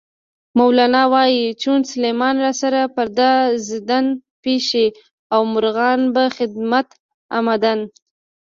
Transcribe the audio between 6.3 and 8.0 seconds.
خدمت آمدند".